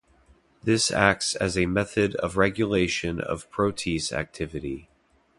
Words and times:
This 0.63 0.89
acts 0.89 1.35
as 1.35 1.55
a 1.55 1.67
method 1.67 2.15
of 2.15 2.35
regulation 2.35 3.21
of 3.21 3.47
protease 3.51 4.11
activity. 4.11 4.89